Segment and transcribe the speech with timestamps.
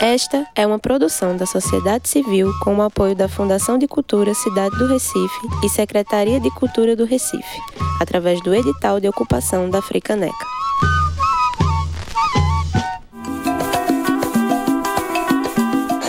[0.00, 4.76] Esta é uma produção da sociedade civil com o apoio da Fundação de Cultura Cidade
[4.76, 7.60] do Recife e Secretaria de Cultura do Recife,
[8.00, 10.44] através do edital de ocupação da Fricaneca.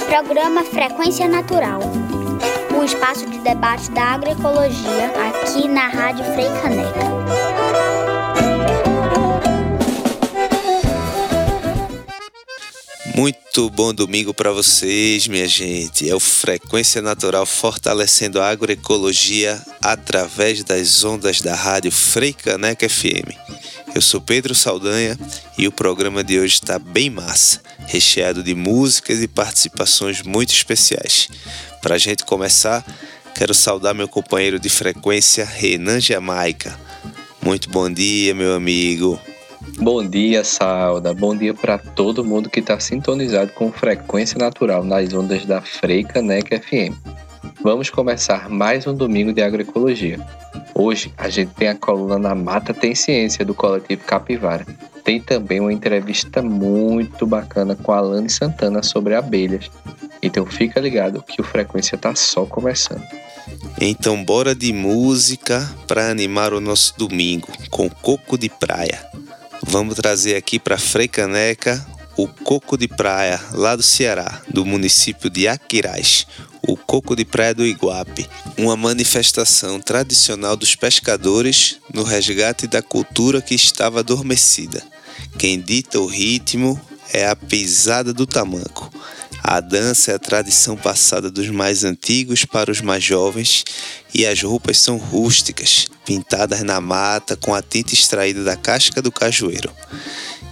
[0.10, 1.80] Programa Frequência Natural.
[2.78, 7.16] Um espaço de debate da agroecologia aqui na Rádio Freicaneca.
[13.18, 16.08] Muito bom domingo para vocês, minha gente.
[16.08, 23.34] É o Frequência Natural fortalecendo a agroecologia através das ondas da rádio Freicaneca FM.
[23.95, 25.17] Eu sou Pedro Saldanha
[25.58, 31.27] e o programa de hoje está bem massa, recheado de músicas e participações muito especiais.
[31.81, 32.86] Para a gente começar,
[33.34, 36.80] quero saudar meu companheiro de frequência, Renan Jamaica.
[37.41, 39.20] Muito bom dia, meu amigo.
[39.76, 41.13] Bom dia, Sauda.
[41.13, 46.22] Bom dia para todo mundo que está sintonizado com frequência natural nas ondas da Freica
[46.22, 46.95] NEC FM.
[47.61, 50.19] Vamos começar mais um domingo de agroecologia.
[50.73, 54.66] Hoje a gente tem a coluna Na Mata Tem Ciência do coletivo Capivara.
[55.03, 59.70] Tem também uma entrevista muito bacana com a Alane Santana sobre abelhas.
[60.22, 63.03] Então fica ligado que o Frequência está só começando.
[63.80, 69.05] Então bora de música para animar o nosso domingo com Coco de Praia.
[69.63, 75.47] Vamos trazer aqui para Freicaneca o coco de praia lá do Ceará, do município de
[75.47, 76.25] Aquiraz,
[76.61, 78.27] o coco de praia do Iguape,
[78.58, 84.81] uma manifestação tradicional dos pescadores no resgate da cultura que estava adormecida.
[85.38, 86.80] Quem dita o ritmo
[87.14, 88.92] é a pisada do tamanco.
[89.44, 93.64] A dança é a tradição passada dos mais antigos para os mais jovens
[94.18, 99.12] e as roupas são rústicas, pintadas na mata com a tinta extraída da casca do
[99.12, 99.72] cajueiro.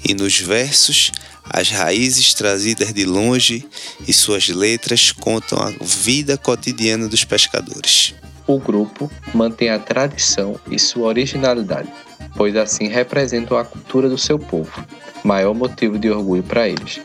[0.07, 1.11] E nos versos,
[1.43, 3.67] as raízes trazidas de longe
[4.07, 8.13] e suas letras contam a vida cotidiana dos pescadores.
[8.45, 11.91] O grupo mantém a tradição e sua originalidade,
[12.35, 14.85] pois assim representam a cultura do seu povo,
[15.23, 17.01] maior motivo de orgulho para eles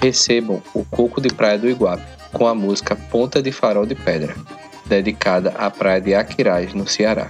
[0.00, 2.02] recebam o Coco de Praia do Iguape
[2.32, 4.36] com a música Ponta de Farol de Pedra,
[4.88, 7.28] dedicada à praia de Aquiraz, no Ceará.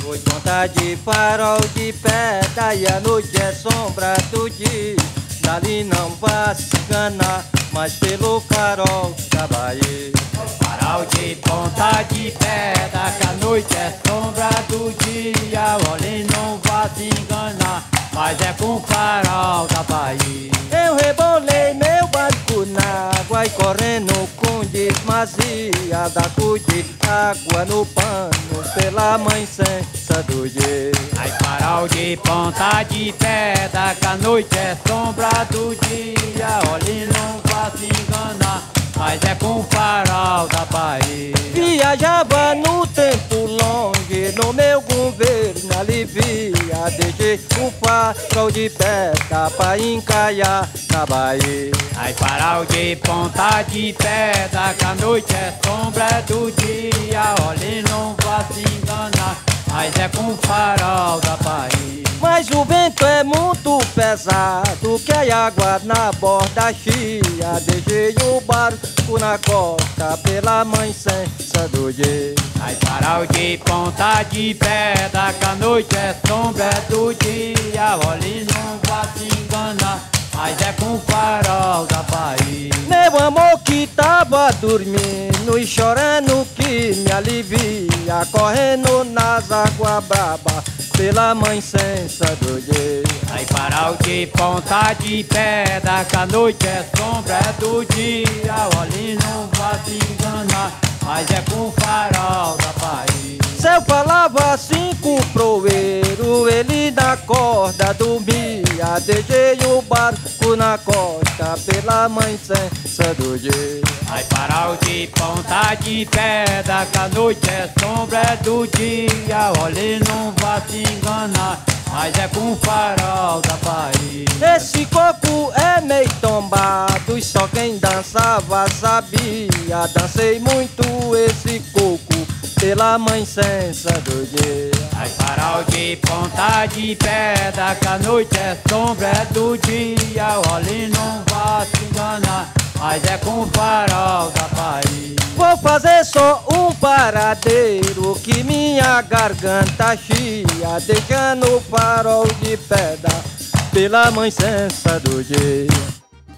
[0.00, 4.96] Foi ponta de farol de pedra e a noite é sombra do dia.
[5.42, 10.12] Dali não vai se enganar, mas pelo farol da Bahia.
[10.58, 15.76] Farol de ponta de pedra, que a noite é sombra do dia.
[15.90, 20.50] Olhe, não vai se enganar mas é com farol da Bahia.
[20.70, 28.30] Eu rebolei meu barco na água e correndo com desmazia da cuide água no pano
[28.74, 30.92] pela mãe sensa do dia.
[31.18, 36.60] Ai, farol de ponta de pedra, que a noite é sombra do dia.
[36.70, 41.32] Olhe, não vá se enganar mas é com farol da Bahia.
[41.54, 43.97] Viajava no tempo longe,
[44.36, 46.90] no meu governo alivia.
[46.98, 51.72] Deixei o farol de pedra pra encaiar na Bahia.
[51.96, 57.34] Ai, farol de ponta de pedra, que a noite é sombra do dia.
[57.46, 59.36] Olhe, não vá se enganar,
[59.70, 61.98] mas é com farol da Bahia.
[62.20, 69.18] Mas o vento é muito pesado Que a água na borda chia Deixei o barco
[69.20, 75.54] na costa Pela mãe sensa do dia Ai, farol de ponta de pedra Que a
[75.56, 77.98] noite é sombra do dia.
[78.06, 82.70] Olhe, não vá se enganar mas é com o farol da Bahia.
[82.86, 90.62] Meu amor que tava dormindo e chorando que me alivia, correndo nas águas braba
[90.98, 93.04] pela mãe sensa do dia.
[93.30, 98.68] Ai, farol de ponta de pedra, que a noite é sombra do dia.
[98.76, 100.72] Olhe, não vá se enganar,
[101.08, 103.38] mas é com farol da Bahia.
[103.58, 109.00] Se eu falava assim com o proeiro, ele na corda dormia.
[109.06, 113.80] Deixei o barco na costa pela mãe sensa do dia.
[114.10, 119.50] Ai, farol de ponta de pedra, que a noite é sombra do dia.
[119.62, 121.64] Olhe, não vá se enganar.
[121.92, 124.56] Mas é com farol da Bahia.
[124.56, 129.86] Esse coco é meio tombado e só quem dançava sabia.
[129.94, 132.26] Dancei muito esse coco
[132.60, 134.70] pela mãe sensa do dia.
[134.96, 140.40] Ai, farol de ponta de pedra, que a noite é sombra do dia.
[140.52, 145.16] Olhe, não vá se enganar, mas é com o farol da Bahia.
[145.36, 146.44] Vou fazer só
[146.80, 153.24] paradeiro, que minha garganta chia, deixando o farol de pedra
[153.72, 155.68] pela mãe sensa do dia.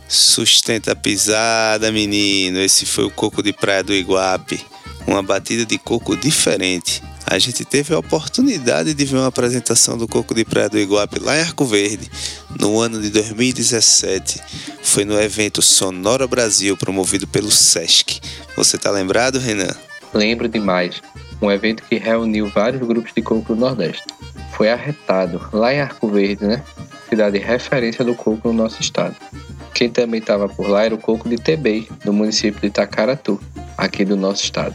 [0.09, 2.59] Sustenta a pisada, menino.
[2.59, 4.61] Esse foi o coco de praia do Iguape.
[5.07, 7.03] Uma batida de coco diferente.
[7.27, 11.21] A gente teve a oportunidade de ver uma apresentação do Coco de Praia do Iguape
[11.21, 12.11] lá em Arco Verde,
[12.59, 14.41] no ano de 2017.
[14.83, 18.21] Foi no evento Sonora Brasil, promovido pelo SESC.
[18.57, 19.73] Você tá lembrado, Renan?
[20.13, 21.03] Lembro demais.
[21.41, 24.05] Um evento que reuniu vários grupos de coco do Nordeste.
[24.53, 26.63] Foi arretado lá em Arco Verde, né?
[27.09, 29.17] Cidade referência do coco no nosso estado.
[29.73, 33.41] Quem também estava por lá era o coco de Tebei, do município de Itacaratu,
[33.79, 34.75] aqui do nosso estado.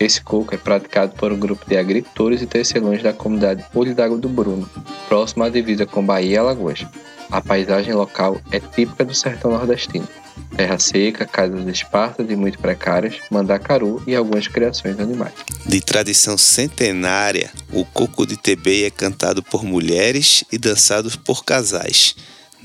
[0.00, 4.16] Esse coco é praticado por um grupo de agricultores e tecelões da comunidade Olho d'Água
[4.16, 4.68] do Bruno,
[5.08, 6.86] próximo à divisa com Bahia e Alagoas.
[7.30, 10.08] A paisagem local é típica do sertão nordestino.
[10.56, 15.32] Terra seca, casas espartas e muito precárias, mandacaru e algumas criações animais.
[15.66, 22.16] De tradição centenária, o coco de Tebei é cantado por mulheres e dançado por casais.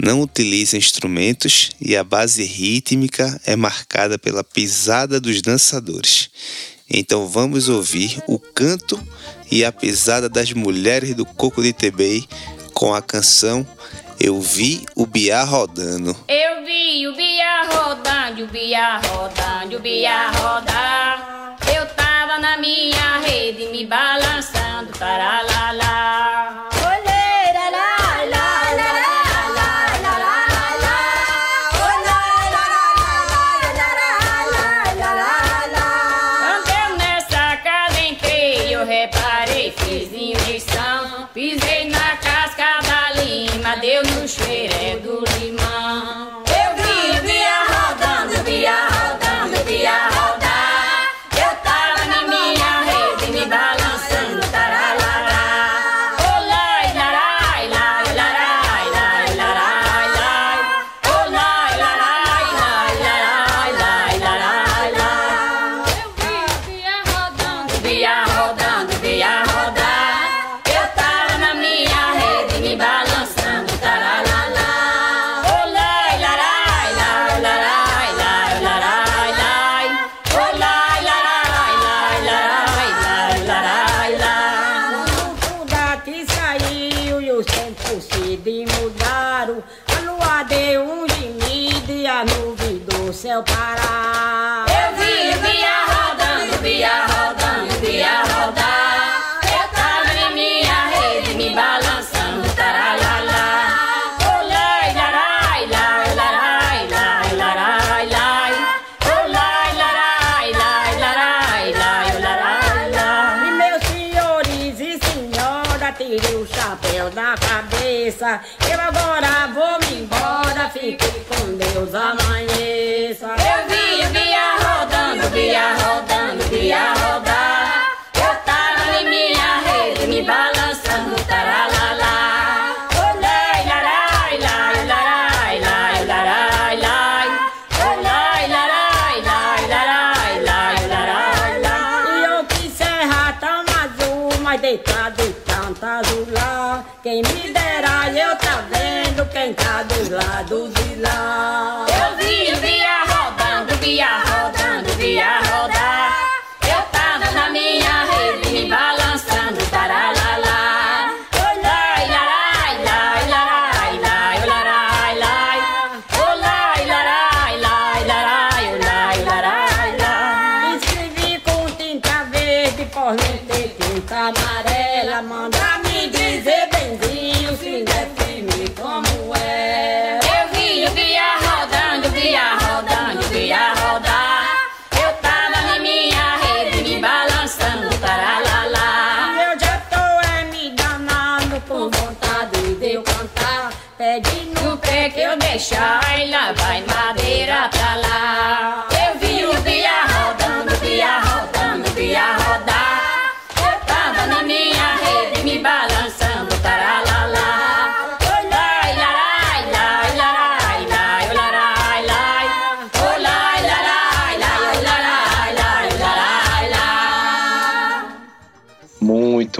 [0.01, 6.29] Não utiliza instrumentos e a base rítmica é marcada pela pisada dos dançadores.
[6.89, 8.99] Então vamos ouvir o canto
[9.51, 12.25] e a pisada das mulheres do Coco de Tebei
[12.73, 13.65] com a canção
[14.25, 16.15] Eu Vi o Biá Rodando.
[16.29, 21.57] Eu vi o Biá rodando, o Biá rodando, o Biá rodar.
[21.75, 24.22] Eu tava na minha rede me balançando,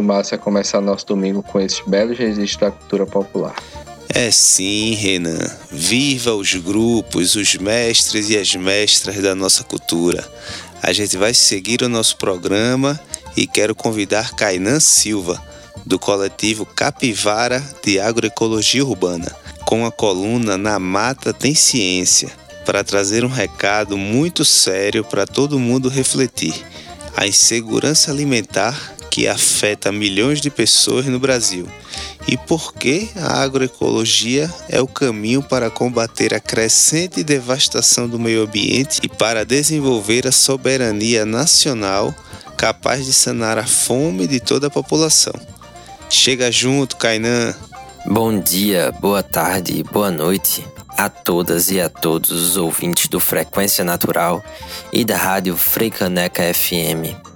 [0.03, 3.55] massa começar nosso domingo com esses belos registros da cultura popular.
[4.10, 5.39] É sim, Renan.
[5.72, 10.24] Viva os grupos, os mestres e as mestras da nossa cultura.
[10.83, 13.00] A gente vai seguir o nosso programa
[13.36, 15.41] e quero convidar Kainan Silva,
[15.86, 22.29] do coletivo Capivara de Agroecologia Urbana, com a coluna Na Mata Tem Ciência,
[22.65, 26.53] para trazer um recado muito sério para todo mundo refletir:
[27.15, 31.67] a insegurança alimentar que afeta milhões de pessoas no Brasil
[32.27, 38.41] e por que a agroecologia é o caminho para combater a crescente devastação do meio
[38.41, 42.12] ambiente e para desenvolver a soberania nacional
[42.58, 45.36] capaz de sanar a fome de toda a população.
[46.10, 47.53] Chega junto, Kainan!
[48.08, 50.65] Bom dia, boa tarde, boa noite
[50.98, 54.43] a todas e a todos os ouvintes do Frequência Natural
[54.91, 57.32] e da Rádio Freicaneca FM.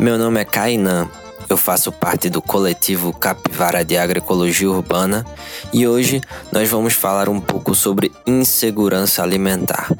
[0.00, 1.10] Meu nome é Kainan
[1.46, 5.26] eu faço parte do coletivo Capivara de Agroecologia Urbana
[5.72, 9.92] e hoje nós vamos falar um pouco sobre insegurança alimentar.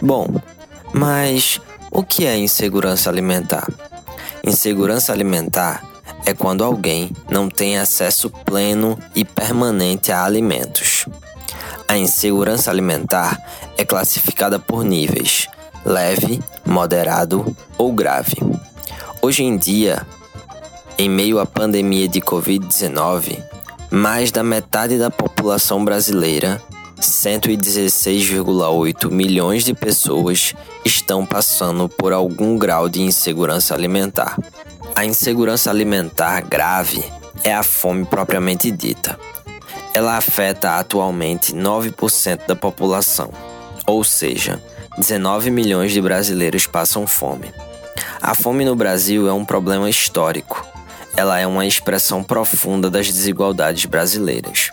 [0.00, 0.28] Bom,
[0.94, 3.68] mas o que é insegurança alimentar?
[4.42, 5.82] Insegurança alimentar
[6.24, 11.06] é quando alguém não tem acesso pleno e permanente a alimentos.
[11.86, 13.36] A insegurança alimentar
[13.76, 15.48] é classificada por níveis:
[15.84, 18.36] leve, moderado ou grave.
[19.20, 20.06] Hoje em dia,
[20.96, 23.42] em meio à pandemia de Covid-19,
[23.90, 26.62] mais da metade da população brasileira,
[27.00, 34.38] 116,8 milhões de pessoas, estão passando por algum grau de insegurança alimentar.
[34.94, 37.02] A insegurança alimentar grave
[37.42, 39.18] é a fome propriamente dita.
[39.92, 43.32] Ela afeta atualmente 9% da população,
[43.84, 44.62] ou seja,
[44.96, 47.52] 19 milhões de brasileiros passam fome.
[48.20, 50.66] A fome no Brasil é um problema histórico
[51.18, 54.70] ela é uma expressão profunda das desigualdades brasileiras.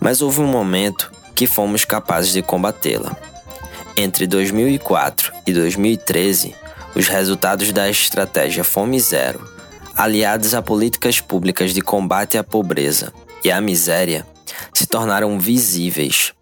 [0.00, 3.14] Mas houve um momento que fomos capazes de combatê-la.
[3.94, 6.54] Entre 2004 e 2013,
[6.94, 9.46] os resultados da estratégia Fome Zero,
[9.94, 13.12] aliados a políticas públicas de combate à pobreza
[13.44, 14.26] e à miséria,
[14.72, 16.32] se tornaram visíveis.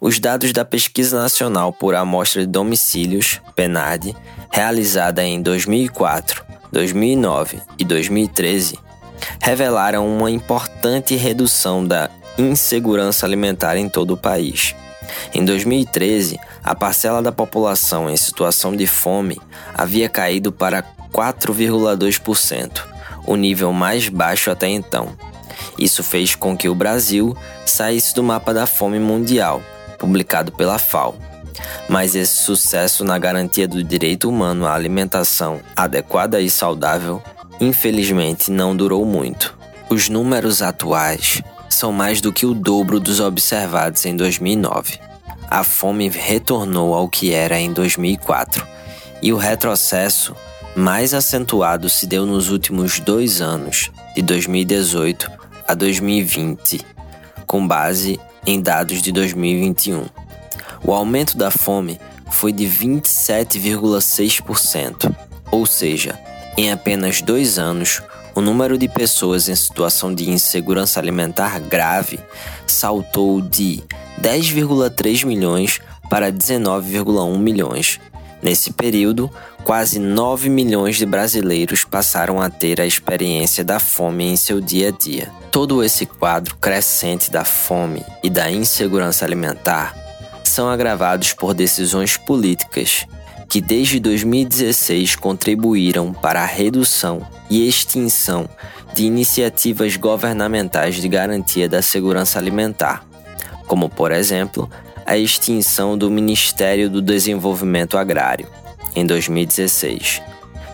[0.00, 4.14] Os dados da Pesquisa Nacional por Amostra de Domicílios, PNAD,
[4.50, 8.78] realizada em 2004, 2009 e 2013
[9.40, 14.74] revelaram uma importante redução da insegurança alimentar em todo o país.
[15.32, 19.40] Em 2013, a parcela da população em situação de fome
[19.74, 22.82] havia caído para 4,2%,
[23.26, 25.16] o nível mais baixo até então.
[25.78, 29.62] Isso fez com que o Brasil saísse do mapa da fome mundial,
[29.98, 31.16] publicado pela FAO,
[31.88, 37.22] mas esse sucesso na garantia do direito humano à alimentação adequada e saudável,
[37.60, 39.56] infelizmente, não durou muito.
[39.90, 44.98] Os números atuais são mais do que o dobro dos observados em 2009.
[45.50, 48.66] A fome retornou ao que era em 2004
[49.20, 50.34] e o retrocesso
[50.74, 56.80] mais acentuado se deu nos últimos dois anos, de 2018 a 2020,
[57.46, 60.04] com base em dados de 2021.
[60.84, 61.98] O aumento da fome
[62.30, 65.14] foi de 27,6%,
[65.50, 66.16] ou seja,
[66.56, 68.00] em apenas dois anos,
[68.34, 72.18] o número de pessoas em situação de insegurança alimentar grave
[72.66, 73.80] saltou de
[74.20, 75.80] 10,3 milhões
[76.10, 78.00] para 19,1 milhões.
[78.42, 79.30] Nesse período,
[79.64, 84.88] quase 9 milhões de brasileiros passaram a ter a experiência da fome em seu dia
[84.88, 85.32] a dia.
[85.50, 89.96] Todo esse quadro crescente da fome e da insegurança alimentar
[90.44, 93.06] são agravados por decisões políticas
[93.48, 98.48] que desde 2016 contribuíram para a redução e extinção
[98.94, 103.04] de iniciativas governamentais de garantia da segurança alimentar,
[103.66, 104.70] como, por exemplo,
[105.06, 108.48] a extinção do Ministério do Desenvolvimento Agrário,
[108.94, 110.22] em 2016,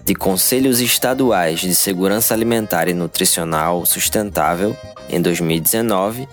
[0.05, 4.77] de Conselhos Estaduais de Segurança Alimentar e Nutricional Sustentável,
[5.09, 6.29] em 2019,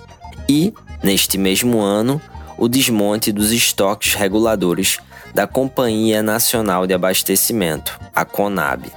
[0.49, 2.21] e, neste mesmo ano,
[2.57, 4.99] o desmonte dos estoques reguladores
[5.33, 8.91] da Companhia Nacional de Abastecimento, a CONAB.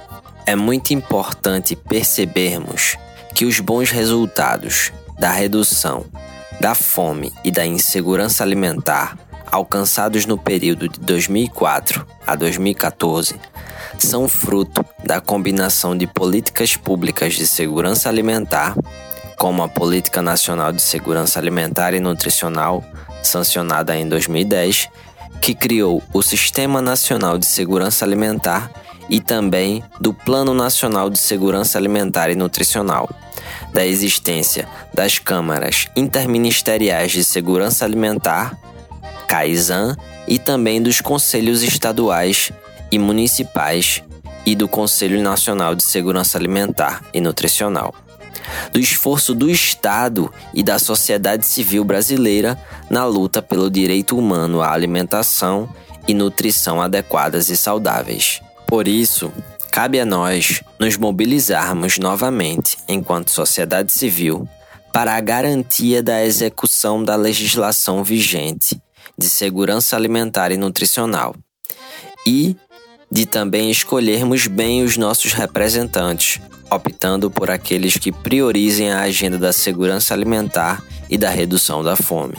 [0.45, 2.97] É muito importante percebermos
[3.35, 6.05] que os bons resultados da redução
[6.61, 9.17] da fome e da insegurança alimentar
[9.51, 13.35] alcançados no período de 2004 a 2014
[13.99, 18.75] são fruto da combinação de políticas públicas de segurança alimentar,
[19.37, 22.83] como a Política Nacional de Segurança Alimentar e Nutricional,
[23.21, 24.89] sancionada em 2010,
[25.41, 28.71] que criou o Sistema Nacional de Segurança Alimentar
[29.09, 33.09] e também do Plano Nacional de Segurança Alimentar e Nutricional,
[33.73, 38.57] da existência das câmaras interministeriais de segurança alimentar,
[39.31, 39.95] CAISAN,
[40.27, 42.51] e também dos conselhos estaduais
[42.91, 44.03] e municipais
[44.45, 47.95] e do Conselho Nacional de Segurança Alimentar e Nutricional.
[48.73, 52.59] do esforço do Estado e da sociedade civil brasileira
[52.89, 55.69] na luta pelo direito humano à alimentação
[56.05, 58.41] e nutrição adequadas e saudáveis.
[58.67, 59.31] Por isso,
[59.71, 64.45] cabe a nós nos mobilizarmos novamente, enquanto sociedade civil,
[64.91, 68.81] para a garantia da execução da legislação vigente
[69.17, 71.35] de segurança alimentar e nutricional
[72.25, 72.55] e
[73.11, 76.39] de também escolhermos bem os nossos representantes,
[76.69, 82.35] optando por aqueles que priorizem a agenda da segurança alimentar e da redução da fome.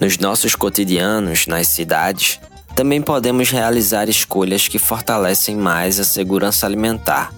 [0.00, 2.40] Nos nossos cotidianos, nas cidades,
[2.74, 7.32] também podemos realizar escolhas que fortalecem mais a segurança alimentar,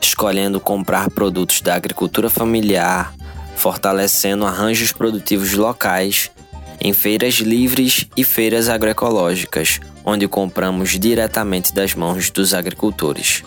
[0.00, 3.12] escolhendo comprar produtos da agricultura familiar,
[3.56, 6.30] fortalecendo arranjos produtivos locais,
[6.80, 13.42] em feiras livres e feiras agroecológicas, onde compramos diretamente das mãos dos agricultores.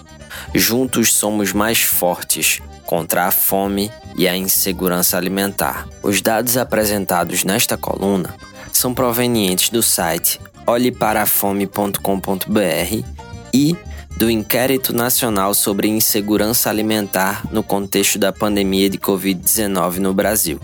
[0.54, 5.88] Juntos somos mais fortes contra a fome e a insegurança alimentar.
[6.02, 8.34] Os dados apresentados nesta coluna
[8.72, 13.04] são provenientes do site olheparafome.com.br
[13.54, 13.78] e
[14.18, 20.60] do Inquérito Nacional sobre Insegurança Alimentar no contexto da pandemia de Covid-19 no Brasil,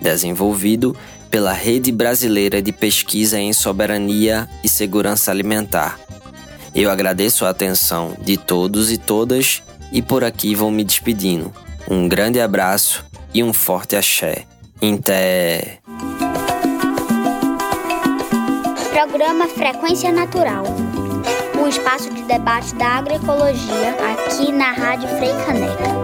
[0.00, 0.96] desenvolvido
[1.30, 5.98] pela Rede Brasileira de Pesquisa em Soberania e Segurança Alimentar.
[6.74, 11.52] Eu agradeço a atenção de todos e todas e por aqui vou me despedindo.
[11.88, 13.04] Um grande abraço
[13.34, 14.44] e um forte axé.
[14.80, 15.78] Inté.
[18.92, 20.64] Programa Frequência Natural.
[21.60, 25.99] Um espaço de debate da agroecologia aqui na Rádio Frei Caneca.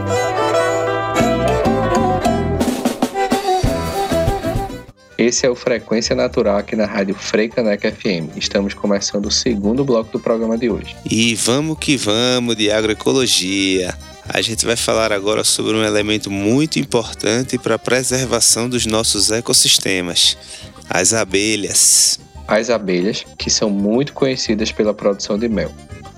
[5.18, 8.36] Esse é o Frequência Natural aqui na Rádio Freicaneca FM.
[8.36, 10.94] Estamos começando o segundo bloco do programa de hoje.
[11.10, 13.96] E vamos que vamos de agroecologia.
[14.28, 19.30] A gente vai falar agora sobre um elemento muito importante para a preservação dos nossos
[19.30, 20.36] ecossistemas:
[20.90, 22.20] as abelhas.
[22.46, 25.72] As abelhas, que são muito conhecidas pela produção de mel.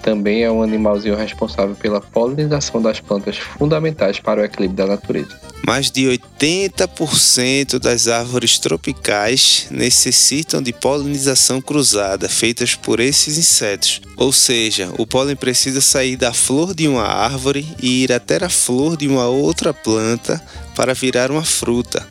[0.08, 5.38] Também é um animalzinho responsável pela polinização das plantas fundamentais para o equilíbrio da natureza.
[5.66, 14.00] Mais de 80% das árvores tropicais necessitam de polinização cruzada feitas por esses insetos.
[14.16, 18.48] Ou seja, o pólen precisa sair da flor de uma árvore e ir até a
[18.48, 20.42] flor de uma outra planta
[20.74, 22.08] para virar uma fruta.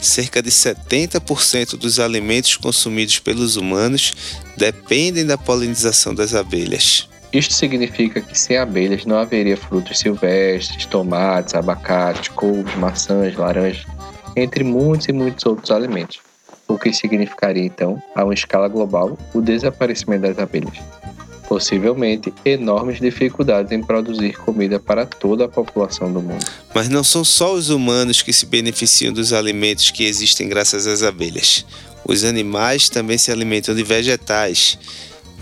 [0.00, 4.14] Cerca de 70% dos alimentos consumidos pelos humanos
[4.56, 7.09] dependem da polinização das abelhas.
[7.32, 13.86] Isto significa que sem abelhas não haveria frutos silvestres, tomates, abacate, couves, maçãs, laranjas,
[14.34, 16.18] entre muitos e muitos outros alimentos,
[16.66, 20.76] o que significaria então, a uma escala global, o desaparecimento das abelhas.
[21.48, 26.44] Possivelmente enormes dificuldades em produzir comida para toda a população do mundo.
[26.74, 31.02] Mas não são só os humanos que se beneficiam dos alimentos que existem graças às
[31.02, 31.64] abelhas.
[32.04, 34.78] Os animais também se alimentam de vegetais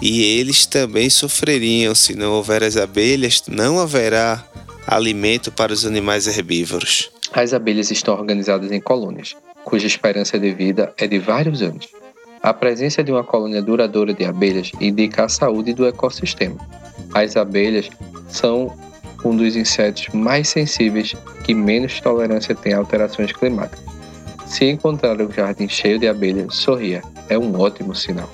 [0.01, 4.45] e eles também sofreriam se não houver as abelhas, não haverá
[4.87, 7.11] alimento para os animais herbívoros.
[7.33, 11.89] As abelhas estão organizadas em colônias, cuja esperança de vida é de vários anos.
[12.43, 16.57] A presença de uma colônia duradoura de abelhas indica a saúde do ecossistema.
[17.13, 17.91] As abelhas
[18.29, 18.73] são
[19.25, 23.85] um dos insetos mais sensíveis que menos tolerância tem a alterações climáticas.
[24.47, 28.31] Se encontrar um jardim cheio de abelhas, sorria, é um ótimo sinal.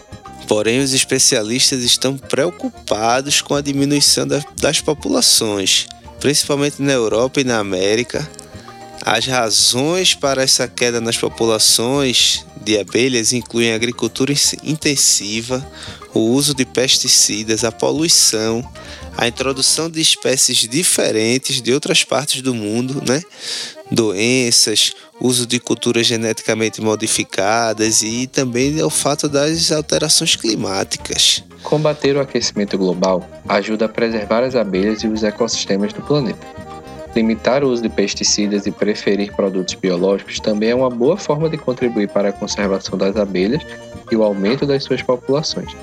[0.46, 4.26] Porém, os especialistas estão preocupados com a diminuição
[4.60, 5.86] das populações,
[6.20, 8.28] principalmente na Europa e na América.
[9.04, 15.66] As razões para essa queda nas populações de abelhas incluem a agricultura intensiva,
[16.14, 18.66] o uso de pesticidas, a poluição,
[19.16, 23.22] a introdução de espécies diferentes de outras partes do mundo, né?
[23.90, 31.42] doenças, uso de culturas geneticamente modificadas e também o fato das alterações climáticas.
[31.62, 36.46] Combater o aquecimento global ajuda a preservar as abelhas e os ecossistemas do planeta.
[37.14, 41.56] Limitar o uso de pesticidas e preferir produtos biológicos também é uma boa forma de
[41.56, 43.62] contribuir para a conservação das abelhas
[44.10, 45.74] e o aumento das suas populações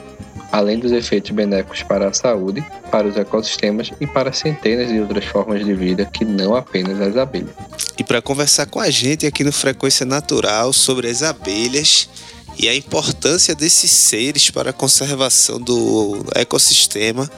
[0.52, 5.26] além dos efeitos benéficos para a saúde, para os ecossistemas e para centenas de outras
[5.26, 7.52] formas de vida que não apenas as abelhas.
[7.98, 12.10] E para conversar com a gente aqui no Frequência Natural sobre as abelhas
[12.58, 17.30] e a importância desses seres para a conservação do ecossistema,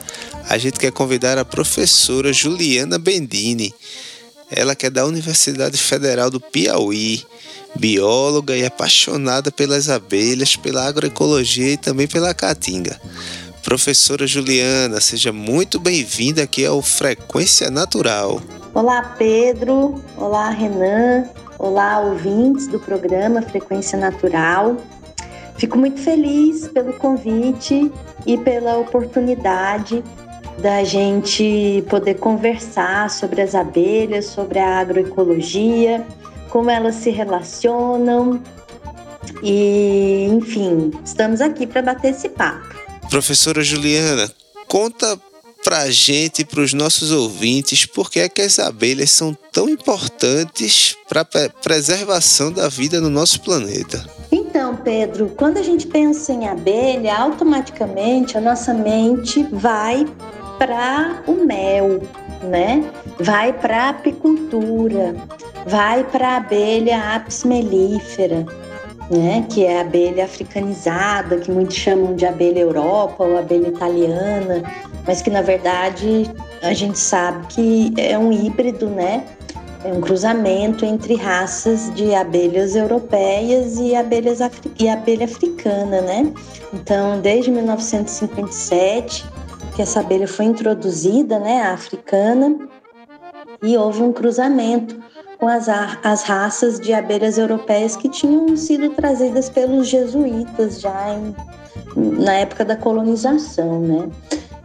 [0.48, 3.72] a gente quer convidar a professora Juliana Bendini.
[4.50, 7.24] Ela que é da Universidade Federal do Piauí
[7.76, 12.98] bióloga e apaixonada pelas abelhas, pela agroecologia e também pela caatinga.
[13.62, 18.40] Professora Juliana, seja muito bem-vinda aqui ao Frequência Natural.
[18.74, 20.02] Olá, Pedro.
[20.16, 21.24] Olá, Renan.
[21.58, 24.76] Olá, ouvintes do programa Frequência Natural.
[25.56, 27.90] Fico muito feliz pelo convite
[28.26, 30.02] e pela oportunidade
[30.58, 36.06] da gente poder conversar sobre as abelhas, sobre a agroecologia,
[36.48, 38.40] como elas se relacionam.
[39.42, 42.74] E, enfim, estamos aqui para bater esse papo.
[43.10, 44.30] Professora Juliana,
[44.68, 45.18] conta
[45.64, 49.68] pra gente e para os nossos ouvintes por que, é que as abelhas são tão
[49.68, 54.04] importantes para a preservação da vida no nosso planeta.
[54.30, 60.06] Então, Pedro, quando a gente pensa em abelha, automaticamente a nossa mente vai
[60.58, 62.00] para o mel,
[62.42, 62.84] né?
[63.20, 65.14] Vai para a apicultura,
[65.66, 68.46] vai para a abelha apis mellifera,
[69.10, 69.44] né?
[69.48, 74.62] Que é a abelha africanizada, que muitos chamam de abelha Europa ou abelha italiana,
[75.06, 76.30] mas que na verdade
[76.62, 79.24] a gente sabe que é um híbrido, né?
[79.84, 84.38] É um cruzamento entre raças de abelhas europeias e, abelhas
[84.78, 86.32] e abelha africana, né?
[86.72, 89.26] Então, desde 1957,
[89.74, 92.56] que essa abelha foi introduzida, né, africana,
[93.62, 94.96] e houve um cruzamento
[95.38, 101.34] com as, as raças de abelhas europeias que tinham sido trazidas pelos jesuítas já em,
[101.96, 104.08] na época da colonização, né?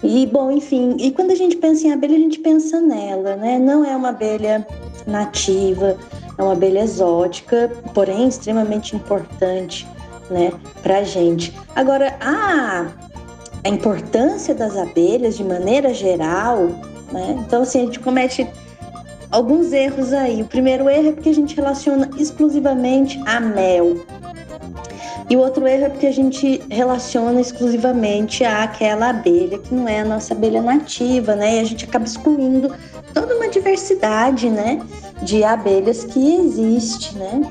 [0.02, 3.60] E, bom, enfim, e quando a gente pensa em abelha, a gente pensa nela, né?
[3.60, 4.66] Não é uma abelha
[5.06, 5.98] nativa,
[6.38, 9.86] é uma abelha exótica, porém extremamente importante,
[10.30, 11.54] né, pra gente.
[11.76, 12.86] Agora, a,
[13.64, 16.68] a importância das abelhas de maneira geral,
[17.12, 17.38] né?
[17.46, 18.48] Então, assim, a gente comete
[19.30, 20.42] alguns erros aí.
[20.42, 23.98] O primeiro erro é porque a gente relaciona exclusivamente a mel,
[25.30, 30.00] e o outro erro é porque a gente relaciona exclusivamente àquela abelha que não é
[30.00, 31.58] a nossa abelha nativa, né?
[31.58, 32.74] E a gente acaba excluindo
[33.14, 34.82] toda uma diversidade, né,
[35.22, 37.42] de abelhas que existe, né?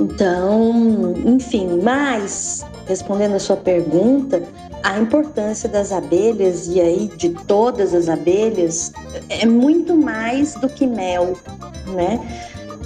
[0.00, 4.42] Então, enfim, mas respondendo a sua pergunta,
[4.82, 8.92] a importância das abelhas e aí de todas as abelhas
[9.28, 11.36] é muito mais do que mel,
[11.86, 12.20] né?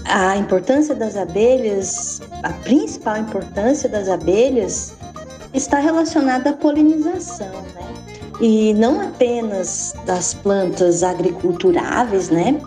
[0.04, 4.94] a importância das abelhas, a principal importância das abelhas
[5.52, 7.94] está relacionada à polinização, né?
[8.40, 12.61] E não apenas das plantas agriculturáveis, né?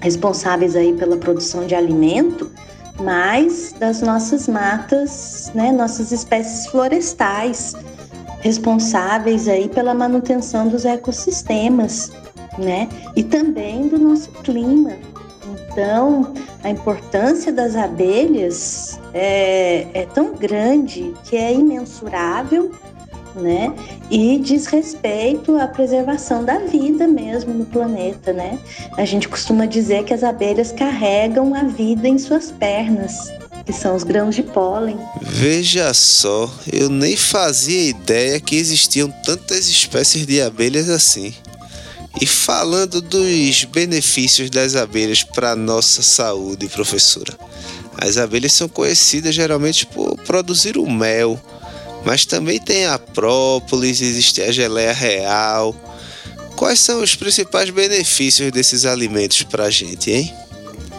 [0.00, 2.50] Responsáveis aí pela produção de alimento,
[2.98, 5.70] mas das nossas matas, né?
[5.70, 7.74] Nossas espécies florestais,
[8.40, 12.12] responsáveis aí pela manutenção dos ecossistemas,
[12.58, 12.88] né?
[13.14, 14.92] E também do nosso clima,
[15.76, 16.32] então,
[16.64, 22.72] a importância das abelhas é, é tão grande que é imensurável
[23.36, 23.74] né?
[24.10, 28.58] E diz respeito à preservação da vida mesmo no planeta, né?
[28.96, 33.30] A gente costuma dizer que as abelhas carregam a vida em suas pernas,
[33.66, 34.96] que são os grãos de pólen.
[35.20, 41.34] Veja só, eu nem fazia ideia que existiam tantas espécies de abelhas assim.
[42.20, 47.36] E falando dos benefícios das abelhas para nossa saúde, professora.
[47.98, 51.38] As abelhas são conhecidas geralmente por produzir o mel,
[52.04, 55.74] mas também tem a própolis, existe a geleia real.
[56.54, 60.32] Quais são os principais benefícios desses alimentos para a gente, hein?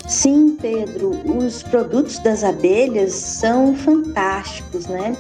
[0.08, 5.17] Sim, Pedro, os produtos das abelhas são fantásticos, né?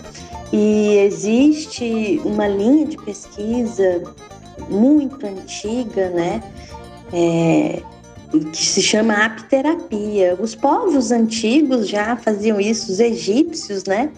[0.51, 4.01] E existe uma linha de pesquisa
[4.69, 6.41] muito antiga, né?
[7.11, 7.81] É,
[8.53, 10.37] que se chama apiterapia.
[10.39, 14.09] Os povos antigos já faziam isso, os egípcios, né?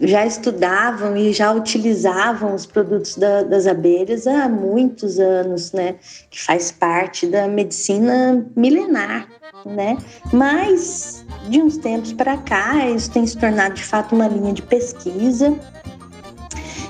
[0.00, 5.96] Já estudavam e já utilizavam os produtos da, das abelhas há muitos anos, né?
[6.30, 9.28] Que faz parte da medicina milenar,
[9.64, 9.96] né?
[10.32, 14.62] Mas de uns tempos para cá, isso tem se tornado de fato uma linha de
[14.62, 15.56] pesquisa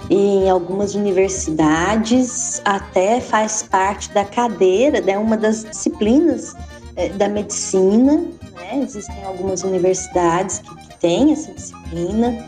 [0.09, 6.55] em algumas universidades até faz parte da cadeira, é né, uma das disciplinas
[6.95, 8.25] é, da medicina.
[8.55, 8.83] Né?
[8.83, 12.45] Existem algumas universidades que, que têm essa disciplina.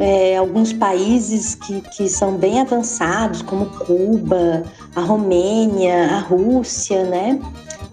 [0.00, 4.64] É, alguns países que, que são bem avançados, como Cuba,
[4.96, 7.38] a Romênia, a Rússia, né?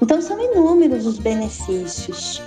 [0.01, 2.41] Então são inúmeros os benefícios.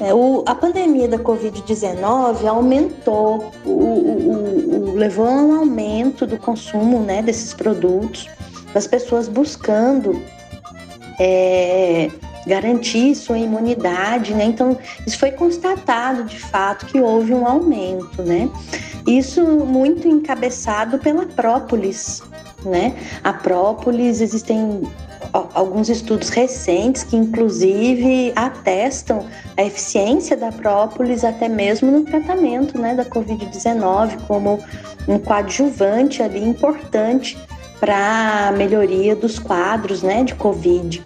[0.00, 7.00] É, o, a pandemia da Covid-19 aumentou, o, o, levou a um aumento do consumo
[7.00, 8.28] né, desses produtos,
[8.72, 10.20] das pessoas buscando
[11.18, 12.10] é,
[12.46, 14.44] garantir sua imunidade, né?
[14.44, 18.48] Então, isso foi constatado de fato que houve um aumento, né?
[19.08, 22.22] Isso muito encabeçado pela própolis,
[22.62, 22.94] né?
[23.24, 24.82] A própolis existem
[25.32, 29.24] alguns estudos recentes que, inclusive, atestam
[29.56, 34.62] a eficiência da própolis até mesmo no tratamento né, da Covid-19, como
[35.06, 37.38] um coadjuvante ali importante
[37.80, 41.02] para a melhoria dos quadros né, de Covid.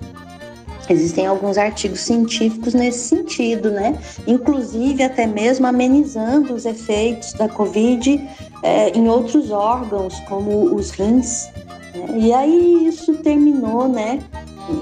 [0.89, 3.99] Existem alguns artigos científicos nesse sentido, né?
[4.27, 8.29] Inclusive até mesmo amenizando os efeitos da Covid
[8.63, 11.49] é, em outros órgãos, como os rins.
[11.95, 12.19] Né?
[12.19, 14.21] E aí isso terminou, né?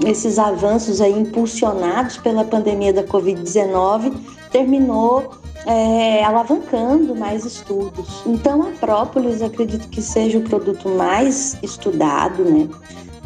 [0.05, 4.13] Esses avanços aí impulsionados pela pandemia da Covid-19
[4.51, 8.21] terminou é, alavancando mais estudos.
[8.25, 12.67] Então, a própolis acredito que seja o produto mais estudado, né?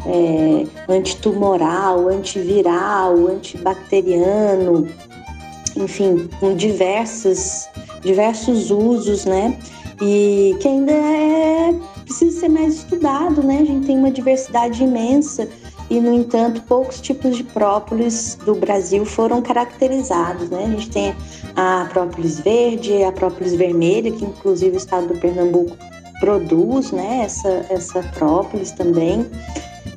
[0.08, 4.86] É, antitumoral, antiviral, antibacteriano,
[5.76, 7.68] enfim, com diversos,
[8.02, 9.58] diversos usos, né?
[10.00, 13.58] E que ainda é, precisa ser mais estudado, né?
[13.62, 15.48] A gente tem uma diversidade imensa
[15.88, 20.50] e, no entanto, poucos tipos de própolis do Brasil foram caracterizados.
[20.50, 20.64] Né?
[20.64, 21.14] A gente tem
[21.54, 25.76] a própolis verde, a própolis vermelha, que inclusive o estado do Pernambuco
[26.18, 27.22] produz né?
[27.24, 29.26] essa, essa própolis também.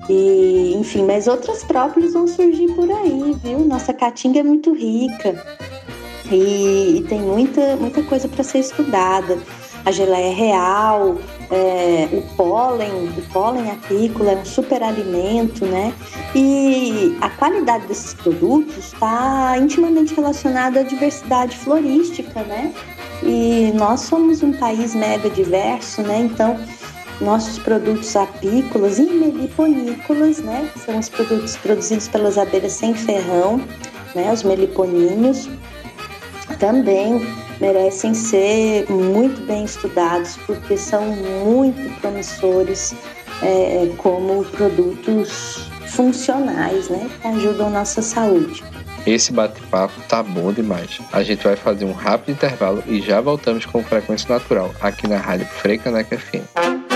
[0.10, 3.60] E, enfim, mas outras própolis vão surgir por aí, viu?
[3.60, 5.46] Nossa caatinga é muito rica
[6.32, 9.38] e, e tem muita, muita coisa para ser estudada.
[9.86, 11.18] A geleia real,
[11.50, 15.94] é, o pólen, o pólen apícola é um superalimento, né?
[16.36, 22.74] E a qualidade desses produtos está intimamente relacionada à diversidade florística, né?
[23.24, 26.20] E nós somos um país mega diverso, né?
[26.20, 26.58] Então,
[27.22, 30.70] nossos produtos apícolas e meliponícolas, né?
[30.86, 33.62] São os produtos produzidos pelas abelhas sem ferrão,
[34.16, 34.32] né?
[34.32, 35.50] Os meliponinhos
[36.60, 37.26] também
[37.60, 41.06] merecem ser muito bem estudados porque são
[41.46, 42.96] muito promissores
[43.42, 48.64] é, como produtos funcionais, né, que ajudam a nossa saúde.
[49.06, 51.00] Esse bate-papo tá bom demais.
[51.12, 55.18] A gente vai fazer um rápido intervalo e já voltamos com Frequência Natural aqui na
[55.18, 56.89] Rádio Freicaneca FM.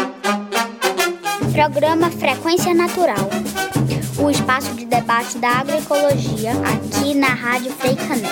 [1.53, 3.29] Programa Frequência Natural.
[4.17, 8.27] O espaço de debate da agroecologia aqui na Rádio Freicaneca.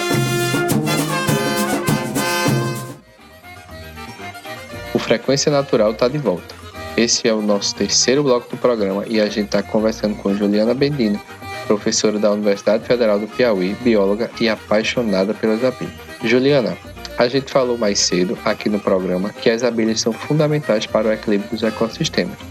[4.98, 6.56] Frequência Natural está de volta.
[6.98, 10.74] Esse é o nosso terceiro bloco do programa e a gente está conversando com Juliana
[10.74, 11.22] Bendino,
[11.68, 15.94] professora da Universidade Federal do Piauí, bióloga e apaixonada pelas abelhas.
[16.24, 16.76] Juliana,
[17.20, 21.12] a gente falou mais cedo aqui no programa que as abelhas são fundamentais para o
[21.12, 22.51] equilíbrio dos ecossistemas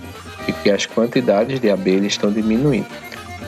[0.50, 2.86] e que as quantidades de abelhas estão diminuindo.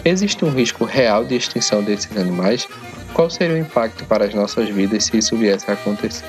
[0.04, 2.66] Existe um risco real de extinção desses animais?
[3.12, 6.24] Qual seria o impacto para as nossas vidas se isso viesse a acontecer?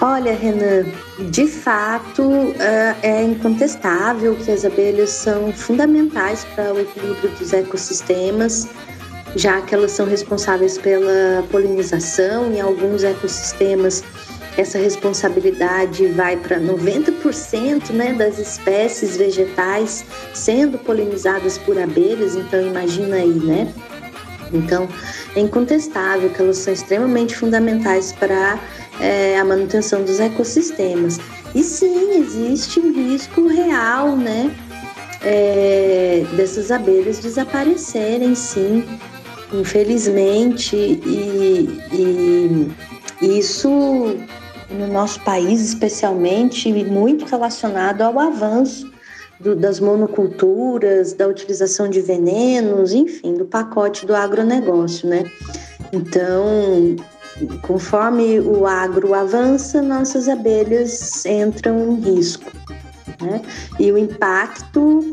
[0.00, 0.86] Olha, Renan,
[1.30, 2.22] de fato
[2.58, 8.68] é, é incontestável que as abelhas são fundamentais para o equilíbrio dos ecossistemas,
[9.36, 14.02] já que elas são responsáveis pela polinização em alguns ecossistemas.
[14.56, 23.16] Essa responsabilidade vai para 90% né, das espécies vegetais sendo polinizadas por abelhas, então imagina
[23.16, 23.72] aí, né?
[24.52, 24.86] Então,
[25.34, 28.58] é incontestável que elas são extremamente fundamentais para
[29.00, 31.18] é, a manutenção dos ecossistemas.
[31.54, 34.54] E sim, existe um risco real, né?
[35.22, 38.84] É, dessas abelhas desaparecerem, sim,
[39.52, 44.18] infelizmente, e, e isso
[44.72, 48.90] no nosso país, especialmente, muito relacionado ao avanço
[49.38, 55.24] do, das monoculturas, da utilização de venenos, enfim, do pacote do agronegócio, né?
[55.92, 56.96] Então,
[57.62, 62.50] conforme o agro avança, nossas abelhas entram em risco,
[63.20, 63.42] né?
[63.78, 65.12] E o impacto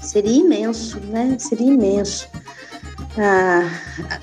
[0.00, 1.36] seria imenso, né?
[1.38, 2.28] Seria imenso.
[3.18, 3.68] Ah,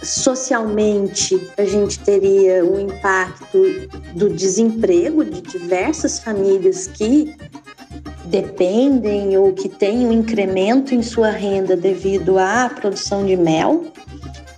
[0.01, 7.35] socialmente, a gente teria o impacto do desemprego de diversas famílias que
[8.25, 13.85] dependem ou que têm um incremento em sua renda devido à produção de mel,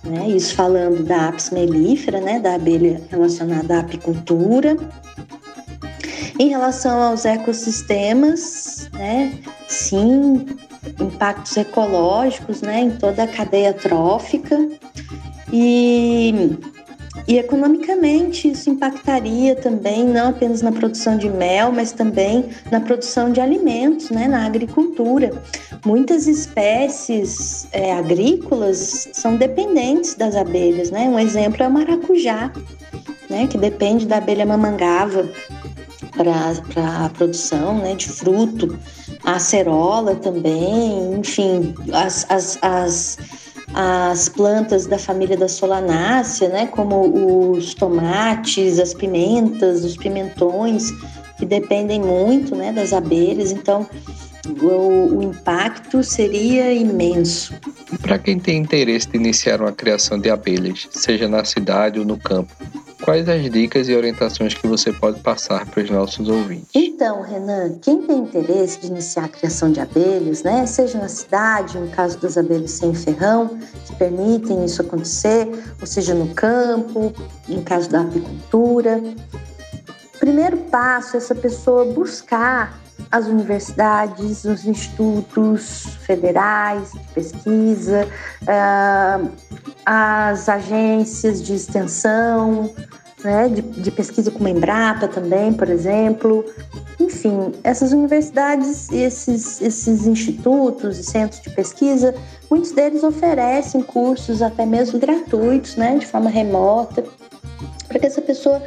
[0.02, 0.28] né?
[0.28, 2.40] Isso falando da apis mellifera, né?
[2.40, 4.76] Da abelha relacionada à apicultura.
[6.38, 9.38] Em relação aos ecossistemas, né?
[9.68, 10.46] Sim,
[11.00, 12.80] impactos ecológicos, né?
[12.80, 14.58] Em toda a cadeia trófica
[15.52, 16.58] e
[17.28, 23.30] e economicamente isso impactaria também não apenas na produção de mel, mas também na produção
[23.30, 25.30] de alimentos, né, na agricultura.
[25.84, 31.08] Muitas espécies é, agrícolas são dependentes das abelhas, né?
[31.08, 32.50] Um exemplo é o maracujá,
[33.28, 35.28] né, que depende da abelha mamangava
[36.16, 38.78] para a produção né, de fruto.
[39.24, 43.18] A acerola também, enfim, as, as, as,
[43.74, 50.90] as plantas da família da solanácea, né, como os tomates, as pimentas, os pimentões,
[51.38, 53.52] que dependem muito né, das abelhas.
[53.52, 53.86] Então,
[54.60, 57.54] o, o impacto seria imenso.
[58.00, 62.18] Para quem tem interesse de iniciar uma criação de abelhas, seja na cidade ou no
[62.18, 62.52] campo,
[63.02, 66.68] quais as dicas e orientações que você pode passar para os nossos ouvintes?
[66.74, 71.78] Então, Renan, quem tem interesse de iniciar a criação de abelhas, né, seja na cidade,
[71.78, 75.48] no caso das abelhas sem ferrão, que permitem isso acontecer,
[75.80, 77.12] ou seja no campo,
[77.48, 79.00] no caso da apicultura,
[80.14, 88.08] o primeiro passo é essa pessoa buscar as universidades, os institutos federais de pesquisa,
[88.42, 89.30] uh,
[89.84, 92.72] as agências de extensão,
[93.24, 96.44] né, de, de, pesquisa como a Embrapa também, por exemplo.
[96.98, 102.14] Enfim, essas universidades e esses, esses institutos e centros de pesquisa,
[102.50, 107.04] muitos deles oferecem cursos até mesmo gratuitos, né, de forma remota,
[107.88, 108.62] para que essa pessoa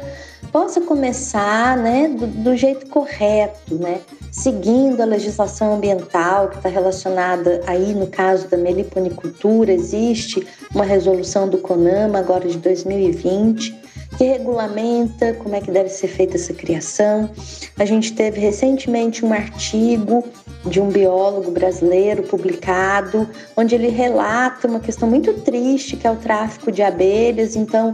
[0.56, 4.00] possa começar né, do, do jeito correto, né,
[4.32, 11.46] seguindo a legislação ambiental que está relacionada aí no caso da meliponicultura, existe uma resolução
[11.46, 13.85] do CONAMA agora de 2020
[14.16, 17.30] que regulamenta como é que deve ser feita essa criação.
[17.78, 20.24] A gente teve recentemente um artigo
[20.64, 26.16] de um biólogo brasileiro publicado, onde ele relata uma questão muito triste que é o
[26.16, 27.56] tráfico de abelhas.
[27.56, 27.92] Então,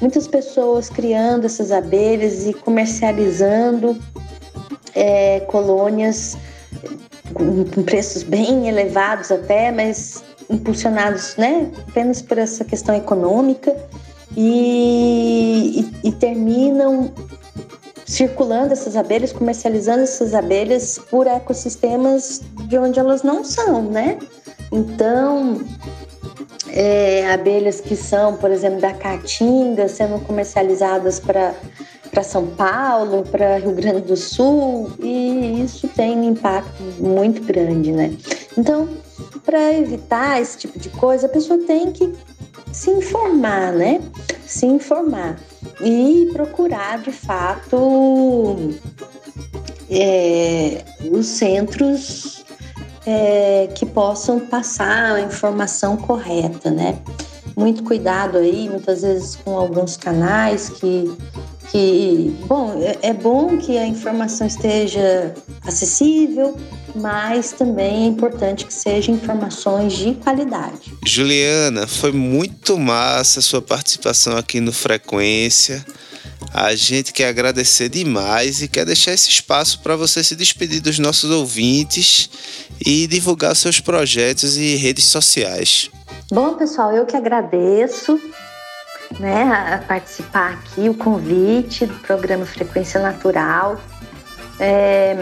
[0.00, 3.98] muitas pessoas criando essas abelhas e comercializando
[4.94, 6.36] é, colônias
[7.32, 13.74] com preços bem elevados até, mas impulsionados né, apenas por essa questão econômica
[14.36, 17.12] e, e, e terminam
[18.06, 24.18] circulando essas abelhas, comercializando essas abelhas por ecossistemas de onde elas não são, né?
[24.70, 25.60] Então,
[26.68, 31.54] é, abelhas que são, por exemplo, da Caatinga, sendo comercializadas para
[32.14, 37.90] para São Paulo, para Rio Grande do Sul, e isso tem um impacto muito grande,
[37.90, 38.14] né?
[38.56, 38.88] Então,
[39.44, 42.12] para evitar esse tipo de coisa, a pessoa tem que
[42.72, 44.00] se informar, né?
[44.46, 45.38] Se informar
[45.80, 48.56] e procurar de fato
[49.90, 52.44] é, os centros
[53.06, 56.98] é, que possam passar a informação correta, né?
[57.56, 61.16] Muito cuidado aí, muitas vezes com alguns canais que
[61.70, 65.34] que, bom, é, é bom que a informação esteja
[65.66, 66.56] acessível,
[66.94, 70.92] mas também é importante que sejam informações de qualidade.
[71.04, 75.84] Juliana, foi muito massa a sua participação aqui no Frequência.
[76.52, 80.98] A gente quer agradecer demais e quer deixar esse espaço para você se despedir dos
[80.98, 82.30] nossos ouvintes
[82.84, 85.90] e divulgar seus projetos e redes sociais.
[86.30, 88.20] Bom, pessoal, eu que agradeço
[89.18, 93.80] né, a participar aqui, o convite do programa Frequência Natural.
[94.58, 95.14] É,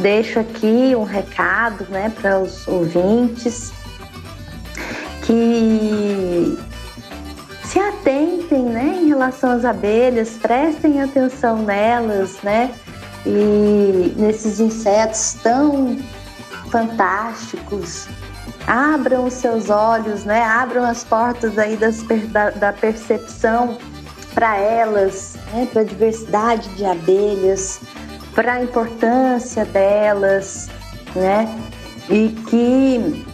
[0.00, 3.72] deixo aqui um recado né, para os ouvintes
[5.22, 6.58] que
[7.64, 12.72] se atentem né, em relação às abelhas, prestem atenção nelas, né?
[13.26, 15.98] E nesses insetos tão
[16.70, 18.06] fantásticos
[18.66, 20.42] abram os seus olhos, né?
[20.42, 23.78] Abram as portas aí das, da, da percepção
[24.34, 25.66] para elas, né?
[25.72, 27.80] para a diversidade de abelhas,
[28.34, 30.68] para a importância delas,
[31.14, 31.48] né?
[32.10, 33.24] E que,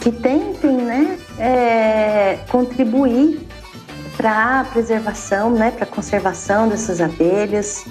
[0.00, 1.18] que tentem, né?
[1.38, 3.46] É, contribuir
[4.16, 5.70] para a preservação, né?
[5.70, 7.84] Para a conservação dessas abelhas,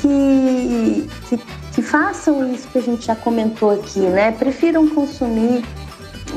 [0.00, 1.38] que, que
[1.76, 4.32] que façam isso que a gente já comentou aqui, né?
[4.32, 5.62] Prefiram consumir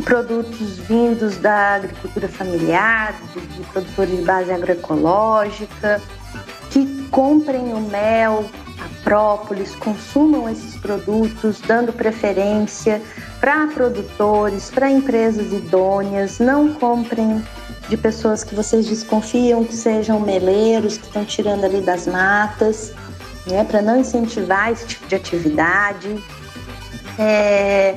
[0.04, 6.02] produtos vindos da agricultura familiar, de, de produtores de base agroecológica,
[6.70, 8.50] que comprem o mel,
[8.82, 13.02] a própolis, consumam esses produtos, dando preferência
[13.40, 17.42] para produtores, para empresas idôneas, não comprem
[17.88, 22.94] de pessoas que vocês desconfiam que sejam meleiros, que estão tirando ali das matas
[23.50, 26.24] né, para não incentivar esse tipo de atividade.
[27.18, 27.96] É,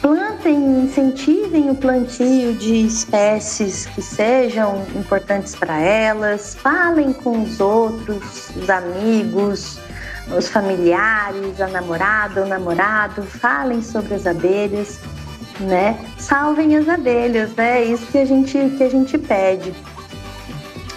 [0.00, 8.50] plantem, incentivem o plantio de espécies que sejam importantes para elas, falem com os outros,
[8.56, 9.78] os amigos,
[10.36, 14.98] os familiares, a namorada, o namorado, falem sobre as abelhas,
[15.60, 15.98] né?
[16.18, 17.82] Salvem as abelhas, né?
[17.82, 19.74] É isso que a gente, que a gente pede.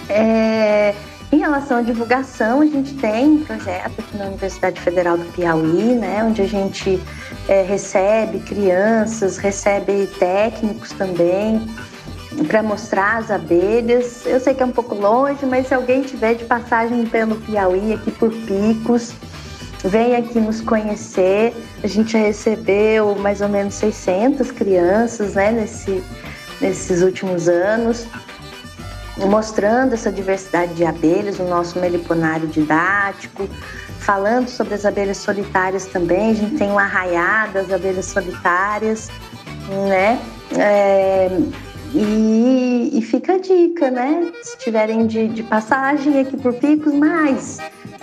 [0.09, 0.95] É,
[1.29, 5.93] Em relação à divulgação, a gente tem um projeto aqui na Universidade Federal do Piauí,
[5.93, 7.01] né, onde a gente
[7.49, 11.67] é, recebe crianças, recebe técnicos também
[12.47, 14.25] para mostrar as abelhas.
[14.25, 17.93] Eu sei que é um pouco longe, mas se alguém tiver de passagem pelo Piauí,
[17.93, 19.11] aqui por Picos,
[19.83, 21.53] vem aqui nos conhecer.
[21.83, 26.01] A gente já recebeu mais ou menos 600 crianças né, nesse,
[26.61, 28.05] nesses últimos anos,
[29.25, 33.47] mostrando essa diversidade de abelhas no nosso meliponário didático,
[33.99, 36.31] falando sobre as abelhas solitárias também.
[36.31, 39.09] A gente tem um arraiá das abelhas solitárias,
[39.87, 40.19] né?
[40.57, 41.29] É,
[41.93, 44.31] e, e, fica a dica, né?
[44.43, 47.59] Se tiverem de, de passagem aqui por Picos, mas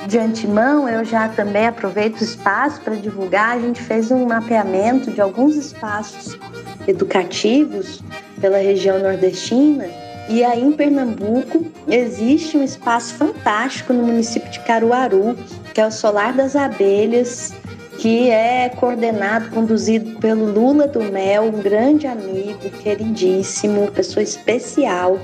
[0.07, 3.57] de antemão, eu já também aproveito o espaço para divulgar.
[3.57, 6.39] A gente fez um mapeamento de alguns espaços
[6.87, 8.03] educativos
[8.41, 9.87] pela região nordestina.
[10.29, 15.37] E aí em Pernambuco existe um espaço fantástico no município de Caruaru,
[15.73, 17.53] que é o Solar das Abelhas,
[17.99, 25.19] que é coordenado, conduzido pelo Lula do Mel, um grande amigo, queridíssimo, pessoa especial.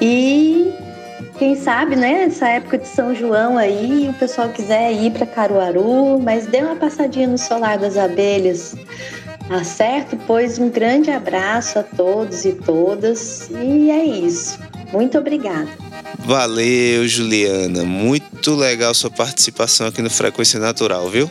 [0.00, 0.72] E
[1.38, 6.18] quem sabe, né, essa época de São João aí, o pessoal quiser ir para Caruaru,
[6.20, 8.76] mas dê uma passadinha no Solar das Abelhas.
[9.48, 10.16] Tá certo?
[10.26, 13.50] Pois um grande abraço a todos e todas.
[13.50, 14.58] E é isso.
[14.92, 15.68] Muito obrigada.
[16.18, 17.84] Valeu, Juliana.
[17.84, 21.30] Muito legal sua participação aqui no Frequência Natural, viu?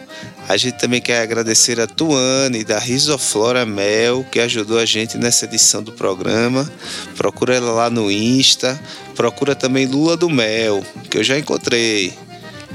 [0.49, 5.45] A gente também quer agradecer a Tuane da Risoflora Mel, que ajudou a gente nessa
[5.45, 6.69] edição do programa.
[7.15, 8.79] Procura ela lá no Insta.
[9.15, 12.13] Procura também Lula do Mel, que eu já encontrei.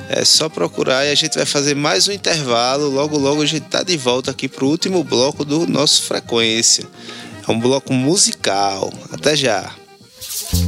[0.09, 2.89] É só procurar e a gente vai fazer mais um intervalo.
[2.89, 6.87] Logo, logo a gente tá de volta aqui pro último bloco do nosso Frequência.
[7.47, 8.93] É um bloco musical.
[9.13, 9.75] Até já.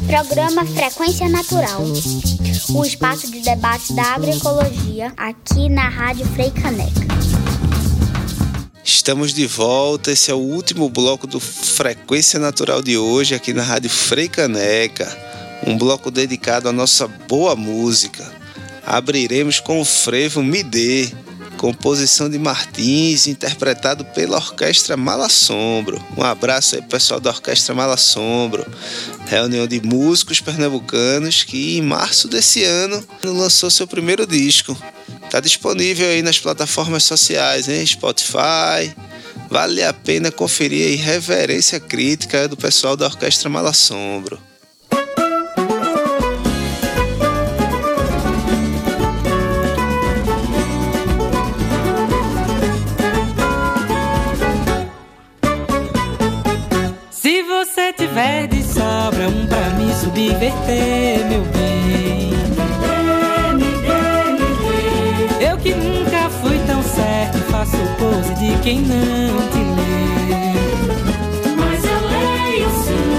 [0.07, 1.83] Programa Frequência Natural.
[2.71, 7.07] O espaço de debate da agroecologia aqui na Rádio Frei Caneca.
[8.85, 10.11] Estamos de volta.
[10.11, 15.07] Esse é o último bloco do Frequência Natural de hoje aqui na Rádio Frei Caneca.
[15.67, 18.38] Um bloco dedicado à nossa boa música.
[18.91, 21.11] Abriremos com o frevo Me Dê,
[21.59, 26.03] composição de Martins, interpretado pela Orquestra Malassombro.
[26.17, 28.67] Um abraço aí pessoal da Orquestra Malassombro,
[29.27, 34.75] reunião de músicos pernambucanos que em março desse ano lançou seu primeiro disco.
[35.23, 37.85] Está disponível aí nas plataformas sociais, hein?
[37.85, 38.91] Spotify.
[39.51, 44.41] Vale a pena conferir a reverência crítica do pessoal da Orquestra Malassombro.
[60.39, 62.31] Me subverter, meu bem.
[63.55, 64.51] Me dê, me
[65.39, 65.51] dê.
[65.51, 69.99] Eu que nunca fui tão certo, faço pose de quem não te lê.
[71.57, 73.11] Mas eu leio sim,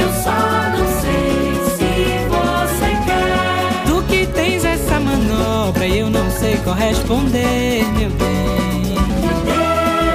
[0.00, 0.38] eu só
[0.76, 1.90] não sei se
[2.28, 3.86] você quer.
[3.86, 8.90] Do que tens essa manobra, eu não sei corresponder, meu bem.
[9.20, 9.64] Me dê,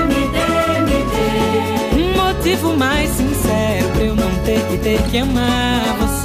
[0.06, 2.04] me dê, me dê.
[2.04, 6.25] Um motivo mais sincero eu não ter que ter que amar você.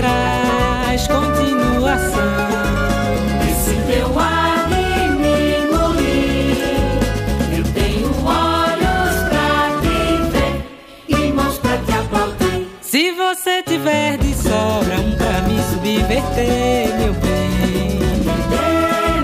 [0.00, 2.20] Traz continuação.
[3.50, 6.56] Esse teu ar me engolir,
[7.58, 9.98] eu tenho olhos pra te
[10.32, 10.54] ver
[11.06, 12.66] e mãos pra te aplaudir.
[12.80, 17.50] Se você tiver de sobra um pra me subverter, meu bem.
[18.24, 18.68] Me dê,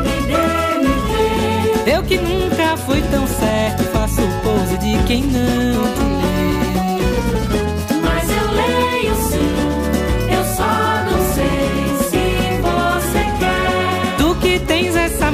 [0.04, 0.44] me dê,
[0.82, 0.94] me
[1.84, 1.96] dê.
[1.96, 6.15] Eu que nunca fui tão certo, faço pose de quem não te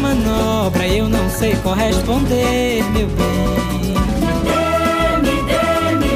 [0.03, 3.95] manobra eu não sei corresponder, meu bem.
[5.23, 5.33] Me
[6.03, 6.13] me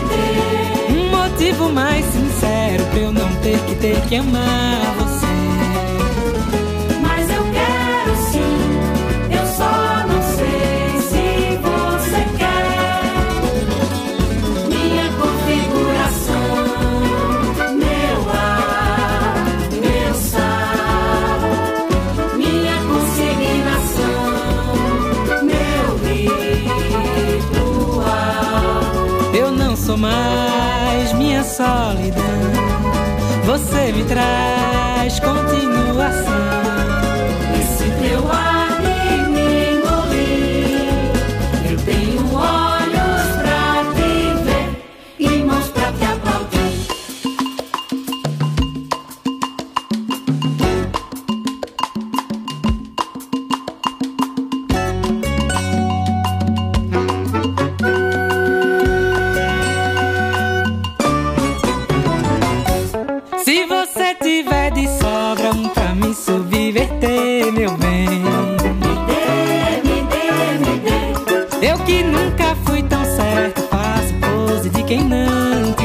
[0.91, 0.99] me.
[0.99, 5.36] Um motivo mais sincero pra eu não ter que ter que amar você.
[33.59, 35.76] você me traz contigo.
[74.87, 75.85] quem não te.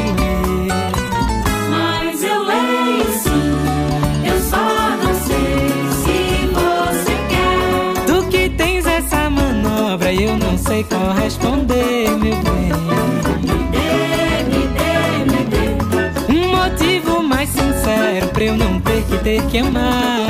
[1.69, 3.57] Mas eu leio sim,
[4.23, 4.57] eu só
[4.97, 5.73] não sei
[6.03, 8.05] se você quer.
[8.05, 12.71] Do que tens essa manobra eu não sei como responder, meu bem.
[13.41, 14.93] Me dê, me dê,
[15.31, 16.31] me dê.
[16.31, 20.20] Um motivo mais sincero pra eu não ter que ter que amar.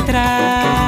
[0.00, 0.79] me traz.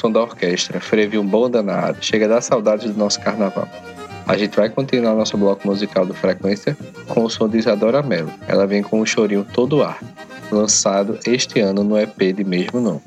[0.00, 0.80] som da orquestra.
[0.80, 1.98] Freviu um bom danado.
[2.00, 3.68] Chega a dar saudade do nosso carnaval.
[4.26, 6.76] A gente vai continuar nosso bloco musical do Frequência
[7.08, 8.32] com o som de Isadora Mello.
[8.48, 10.00] Ela vem com o um chorinho todo ar,
[10.50, 13.02] lançado este ano no EP de mesmo nome.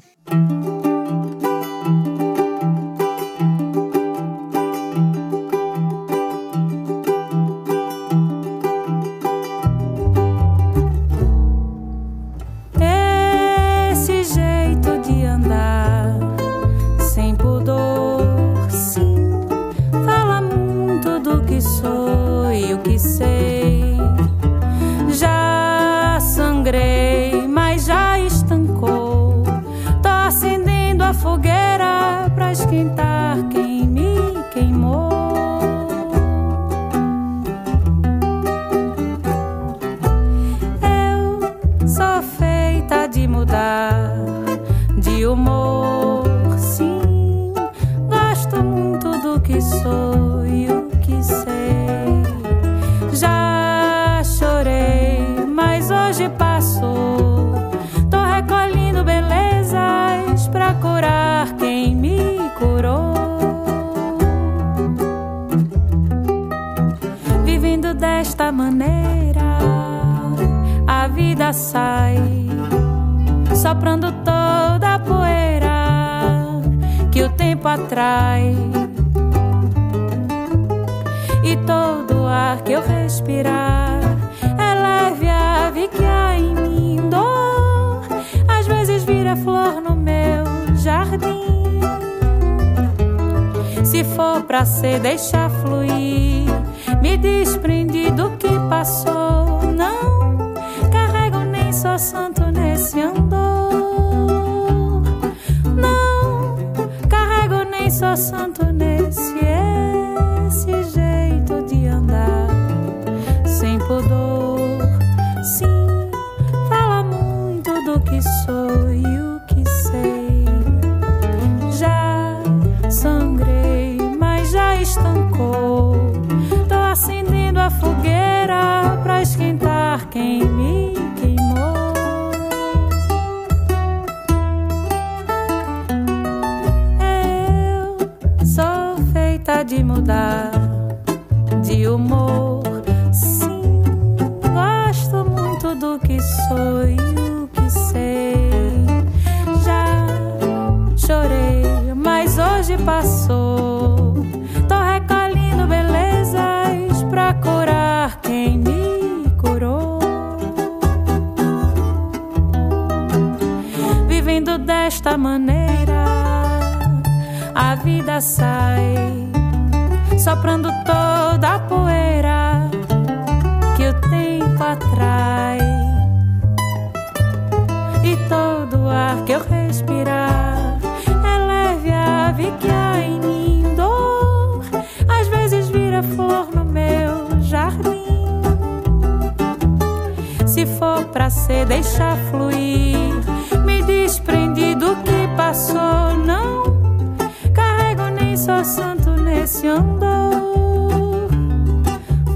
[198.44, 201.30] Sou santo nesse andor.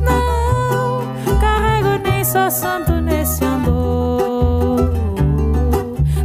[0.02, 4.90] Não carrego nem sou santo nesse andor.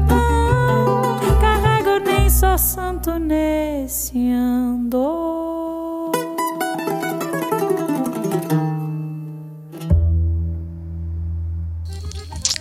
[0.09, 6.13] Não carrego nem sou santo nesse andor.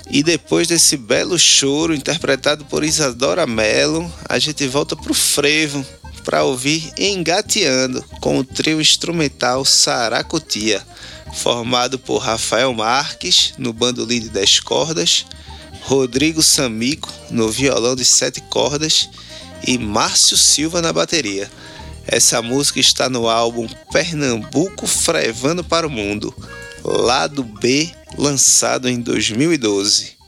[0.10, 5.86] E depois desse belo choro interpretado por Isadora Mello, a gente volta pro frevo
[6.24, 10.86] para ouvir Engateando com o trio instrumental Saracotia,
[11.34, 15.26] formado por Rafael Marques no bandolim de 10 cordas,
[15.82, 19.10] Rodrigo Samico no violão de 7 cordas
[19.66, 21.50] e Márcio Silva na bateria.
[22.08, 26.34] Essa música está no álbum Pernambuco Frevando para o Mundo,
[26.84, 30.21] lado B, lançado em 2012.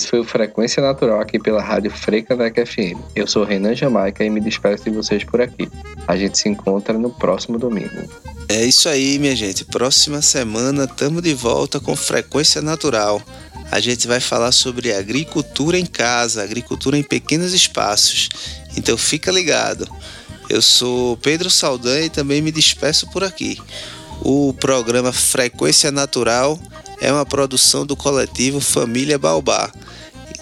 [0.00, 2.98] Esse foi o Frequência Natural aqui pela Rádio Freicaneca FM.
[3.14, 5.68] Eu sou Renan Jamaica e me despeço de vocês por aqui.
[6.08, 8.08] A gente se encontra no próximo domingo.
[8.48, 9.62] É isso aí, minha gente.
[9.66, 13.22] Próxima semana estamos de volta com Frequência Natural.
[13.70, 18.30] A gente vai falar sobre agricultura em casa, agricultura em pequenos espaços.
[18.78, 19.86] Então fica ligado.
[20.48, 23.60] Eu sou Pedro Saldanha e também me despeço por aqui.
[24.22, 26.58] O programa Frequência Natural
[27.00, 29.70] é uma produção do coletivo Família Baobá.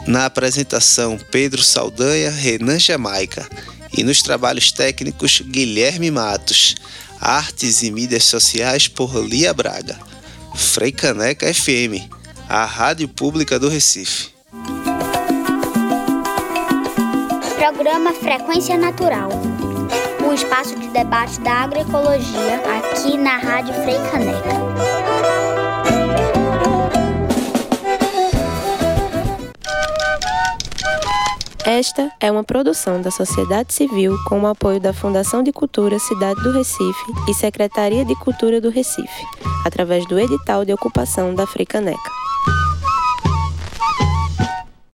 [0.07, 3.49] Na apresentação, Pedro Saldanha, Renan Jamaica.
[3.97, 6.75] E nos trabalhos técnicos, Guilherme Matos.
[7.21, 9.99] Artes e mídias sociais por Lia Braga.
[10.55, 12.11] Freicaneca FM,
[12.49, 14.29] a rádio pública do Recife.
[17.59, 19.31] Programa Frequência Natural
[20.29, 24.98] o espaço de debate da agroecologia aqui na Rádio Freicaneca.
[31.69, 36.43] Esta é uma produção da sociedade civil com o apoio da Fundação de Cultura Cidade
[36.43, 39.23] do Recife e Secretaria de Cultura do Recife,
[39.67, 42.28] através do edital de ocupação da Freicaneca.